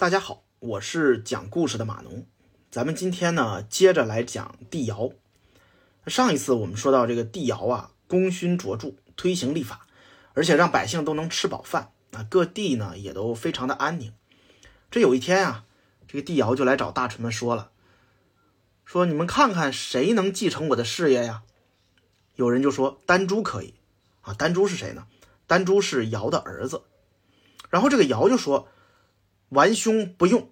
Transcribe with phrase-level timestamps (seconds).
[0.00, 2.24] 大家好，我是讲故事的马农。
[2.70, 5.10] 咱们今天呢，接着来讲帝尧。
[6.06, 9.86] 上一次我们说到这个帝尧啊，功勋卓著，推行立法，
[10.32, 14.14] 而且让百姓都能吃饱饭啊，各地呢也都非常的安宁。
[14.90, 15.66] 这有一天啊，
[16.08, 17.70] 这个帝尧就来找大臣们说了，
[18.86, 21.42] 说你们看看谁能继承我的事业呀？
[22.36, 23.74] 有人就说丹朱可以
[24.22, 25.06] 啊，丹朱是谁呢？
[25.46, 26.84] 丹朱是尧的儿子。
[27.68, 28.66] 然后这个尧就说。
[29.50, 30.48] 顽凶不用，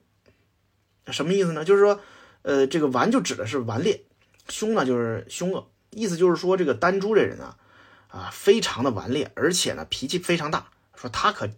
[1.06, 1.64] 什么意思呢？
[1.64, 2.00] 就是说，
[2.42, 4.04] 呃，这个顽就指的是顽劣，
[4.48, 7.56] 凶呢就是凶恶，意思就是说这个丹朱这人啊，
[8.08, 11.48] 啊，非常的顽劣，而且呢脾气非常大，说他可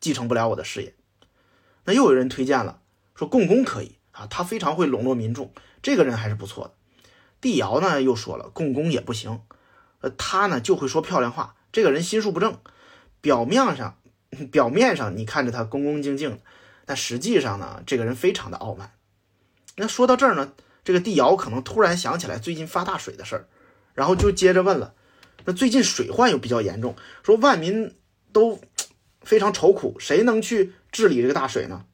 [0.00, 0.94] 继承不了我的事业。
[1.84, 2.82] 那又有人推荐了，
[3.14, 6.74] 说共工可以啊，他非常会笼络民众，这个人还是不错的。
[7.40, 9.40] 帝尧呢又说了，共工也不行，
[10.00, 12.58] 呃，他呢就会说漂亮话，这个人心术不正，
[13.20, 13.96] 表面上
[14.50, 16.40] 表面上你看着他恭恭敬敬。
[16.88, 18.92] 但实际上呢，这个人非常的傲慢。
[19.76, 23.46] 那说到这儿呢，这个帝尧可能突然想起来最近发大水的事儿，
[23.92, 24.94] 然后就接着问了：
[25.44, 27.94] 那最近水患又比较严重，说万民
[28.32, 28.58] 都
[29.20, 31.84] 非常愁苦，谁能去治理这个大水呢？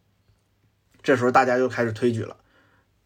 [1.03, 2.37] 这时候大家就开始推举了，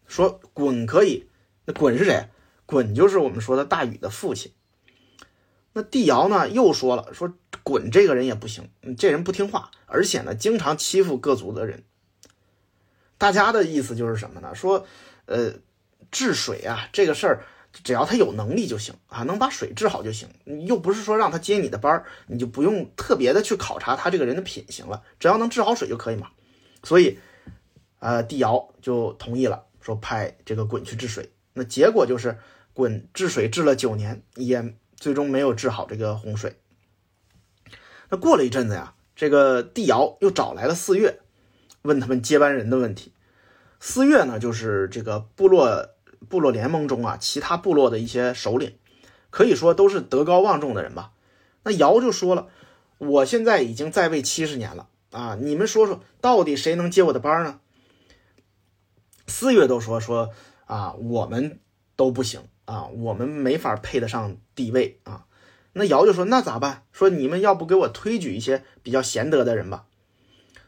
[0.05, 1.27] 说鲧可以。
[1.65, 2.29] 那鲧是谁？
[2.67, 4.51] 鲧就是我们说的大禹的父亲。
[5.71, 7.31] 那帝尧呢又说了，说
[7.63, 11.83] 鲧这个人也不行，这人不听话，而且呢经常欺负各族的人。
[13.19, 14.55] 大家的意思就是什么呢？
[14.55, 14.87] 说，
[15.25, 15.53] 呃，
[16.09, 17.43] 治水啊这个事儿，
[17.83, 20.27] 只要他有能力就行啊，能把水治好就行。
[20.65, 26.29] 又不是说让他接你的班儿，你就不用特别的去考察他这个人的品行了，只要能治好水就可以嘛。
[26.81, 27.19] 所以，
[27.99, 31.29] 呃，帝尧就同意了，说派这个鲧去治水。
[31.53, 32.39] 那结果就是
[32.73, 34.75] 鲧治水治了九年也。
[34.99, 36.57] 最终没有治好这个洪水。
[38.09, 41.19] 那过了一阵子呀，这个帝尧又找来了四岳，
[41.83, 43.13] 问他们接班人的问题。
[43.79, 45.89] 四岳呢，就是这个部落
[46.27, 48.77] 部落联盟中啊，其他部落的一些首领，
[49.29, 51.13] 可以说都是德高望重的人吧。
[51.63, 52.47] 那尧就说了
[52.97, 57.59] ：“我现在已经在位七十年了啊，你们说说，到底谁能接我的班呢？”
[59.27, 60.31] 四岳都说说
[60.65, 61.59] 啊，我们
[61.95, 62.41] 都不行。
[62.69, 65.25] 啊，我们没法配得上帝位啊。
[65.73, 66.83] 那尧就说：“那咋办？
[66.91, 69.87] 说你们要不给我推举一些比较贤德的人吧。”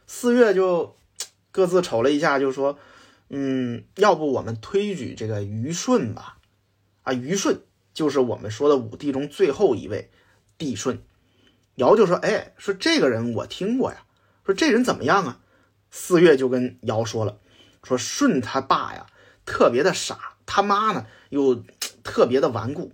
[0.07, 0.95] 四月就
[1.51, 2.79] 各自瞅了一下，就说
[3.29, 6.38] ：“嗯，要不我们推举这个虞舜吧？
[7.03, 7.59] 啊，虞舜
[7.94, 10.09] 就是我们说的五帝中最后一位
[10.57, 11.03] 帝舜。”
[11.75, 14.06] 尧就说：“哎，说这个人我听过呀，
[14.44, 15.39] 说这人怎么样啊？”
[15.91, 17.38] 四月就跟尧说了
[17.83, 19.06] ：“说舜他爸呀，
[19.45, 21.63] 特别的傻，他妈呢又……”
[22.03, 22.91] 特别的顽固，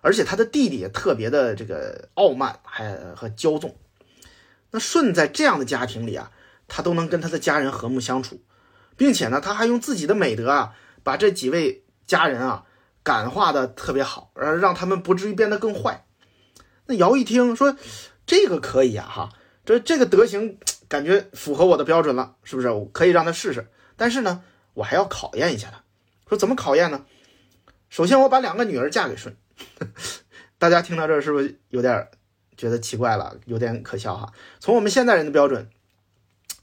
[0.00, 3.76] 而且他的弟弟也特别的这个傲慢，还和骄纵。
[4.70, 6.30] 那舜在这样的家庭里啊，
[6.66, 8.40] 他都能跟他的家人和睦相处，
[8.96, 12.64] 并且呢，他还用自己的美德啊，把这几位家人啊
[13.02, 16.04] 感化的特别好，而让他们不至于变得更坏。
[16.86, 17.76] 那尧一听说
[18.26, 19.30] 这个可以啊，哈，
[19.64, 20.58] 这这个德行
[20.88, 22.70] 感觉符合我的标准了，是不是？
[22.70, 24.42] 我可以让他试试，但是呢，
[24.74, 25.82] 我还要考验一下他。
[26.28, 27.06] 说怎么考验呢？
[27.88, 29.34] 首先，我把两个女儿嫁给舜。
[30.58, 32.08] 大家听到这儿是不是有点
[32.56, 33.36] 觉得奇怪了？
[33.46, 34.32] 有点可笑哈。
[34.60, 35.68] 从我们现代人的标准，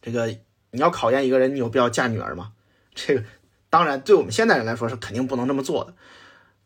[0.02, 0.28] 这个
[0.72, 2.52] 你要考验一个人，你有必要嫁女儿吗？
[2.94, 3.24] 这个
[3.70, 5.94] 当然，对我们现代人来说是肯定不能这么做的。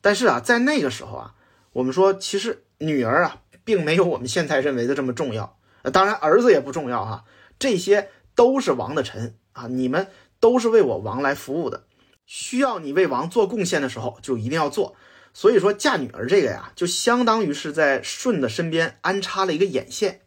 [0.01, 1.35] 但是啊，在那个时候啊，
[1.71, 5.57] 我们说其实女儿啊，并没有我们现在认为的这么重要。
[5.93, 7.25] 当然，儿子也不重要哈。
[7.57, 10.07] 这些都是王的臣啊，你们
[10.39, 11.85] 都是为我王来服务的。
[12.29, 14.95] 需要你为王做贡献的时候，就一定要做。
[15.33, 20.21] 所以说嫁女儿这个呀，就相当于是在舜的身边安插了一个眼线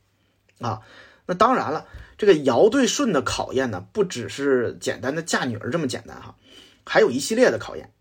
[0.59, 0.81] 啊。
[1.27, 1.87] 那当然了，
[2.19, 6.35] 这个尧对舜的考验呢，不只是简单的嫁女儿这么简单哈，
[6.85, 7.93] 还有一系列的考验。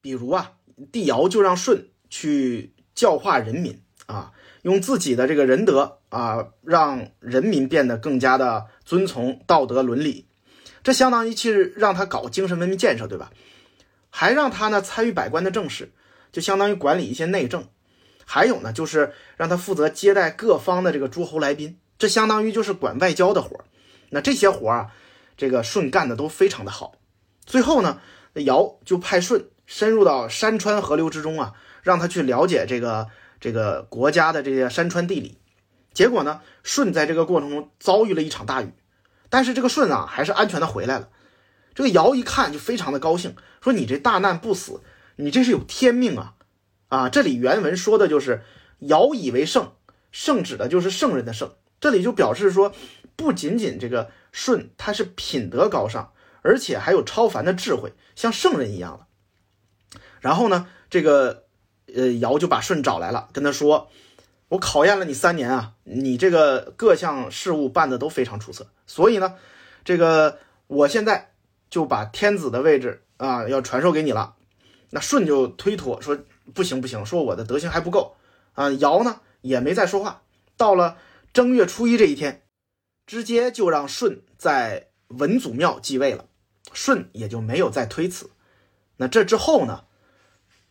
[0.00, 0.52] 比如啊，
[0.92, 4.32] 帝尧就让舜去教化人民啊，
[4.62, 10.28] 用自己的这个仁德啊，让人民变得更加的遵从道德伦理。
[10.86, 13.32] 这相当于其实让他搞精神文明建设，对吧？
[14.08, 15.90] 还让他呢参与百官的政事，
[16.30, 17.66] 就相当于管理一些内政。
[18.24, 23.64] 还有呢，就是让他负责接待各方的这个诸侯来宾，这相当于就是管外交的活儿。
[24.10, 24.90] 那这些活儿啊，
[25.36, 26.94] 这个舜干的都非常的好。
[27.44, 28.00] 最后呢，
[28.34, 33.08] 尧就派舜深入到山川河流之中啊，让他去了解这个
[33.40, 35.36] 这个国家的这些山川地理。
[35.92, 38.72] 结果呢，舜在这个过程中遭遇了一场大雨。
[39.30, 41.08] 但是这个舜啊，还是安全的回来了。
[41.74, 44.80] 这个尧一看就非常的高兴，说：“你这大难不死，
[45.16, 46.34] 你这是有天命啊！”
[46.88, 48.42] 啊，这里原文说的就是
[48.80, 49.72] “尧以为圣”，
[50.10, 51.54] 圣指的就是圣人的圣。
[51.80, 52.72] 这里就表示说，
[53.16, 56.12] 不仅仅这个舜他是品德高尚，
[56.42, 59.06] 而且还有超凡的智慧，像圣人一样了。
[60.20, 61.44] 然后呢，这个
[61.94, 63.90] 呃尧就把舜找来了，跟他说
[64.48, 69.34] ：“我考验了你三年啊，你这个各项事务办的都非常出色，所以呢，
[69.84, 71.32] 这个我现在
[71.68, 74.34] 就把天子的位置啊要传授给你了。”
[74.90, 76.16] 那舜就推脱说
[76.54, 78.16] ：“不行不行，说我的德行还不够
[78.54, 80.22] 啊。”尧呢也没再说话。
[80.56, 80.96] 到了
[81.32, 82.42] 正月初一这一天，
[83.04, 86.26] 直接就让舜在文祖庙继位了，
[86.72, 88.30] 舜也就没有再推辞。
[88.98, 89.82] 那这之后呢？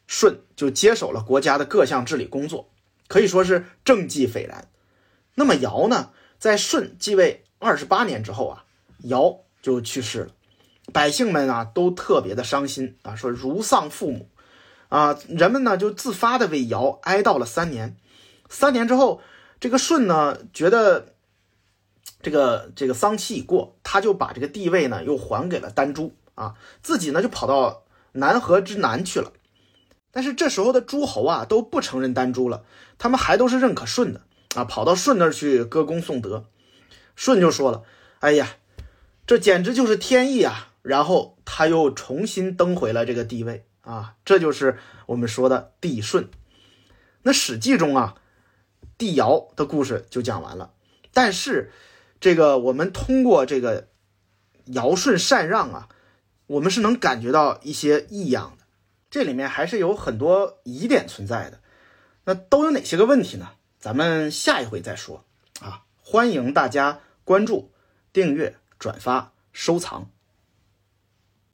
[0.08, 2.70] 舜就接手了国家的各项治理工作，
[3.08, 4.68] 可以说是政绩斐然。
[5.36, 8.66] 那么尧呢，在舜继位二十八年之后啊，
[9.00, 10.30] 尧就去世了，
[10.94, 14.30] 百姓们啊都特别的伤心啊，说如丧父母
[14.90, 17.98] 啊，人们呢就自发的为尧哀悼了三年。
[18.50, 19.22] 三年之后，
[19.60, 21.16] 这个舜呢觉得
[22.22, 29.34] 这个这个丧期已过，他就把这个地位呢又还给了丹朱啊，自己呢就跑到南河之南去了。
[30.12, 32.64] 但是这时候的诸侯啊都不承认丹朱了，
[32.98, 34.22] 他们还都是认可舜的
[34.56, 36.46] 啊，跑到舜那儿去歌功颂德。
[37.16, 37.84] 舜就说了
[38.20, 38.58] ：“哎呀，
[39.26, 44.78] 这简直就是天意啊！”然后他又重新登回了这个地位啊，这就是
[45.08, 46.28] 我们说的帝舜。
[47.24, 48.16] 那《史记》中啊，
[48.98, 50.74] 帝尧的故事就讲完了。
[51.12, 51.72] 但是
[52.20, 53.88] 这个我们通过这个
[54.66, 55.90] 尧舜禅让啊，
[56.48, 58.66] 我们是能感觉到一些异样的。
[59.10, 61.60] 这里面还是有很多疑点存在的，
[62.26, 63.52] 那都有哪些个问题呢？
[63.80, 65.24] 咱们下一回再说
[65.62, 65.84] 啊！
[66.02, 67.72] 欢迎大家关注、
[68.12, 70.10] 订阅、转发、收藏。